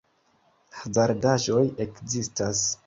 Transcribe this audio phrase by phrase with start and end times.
[0.79, 2.69] Hazardaĵoj ekzistas.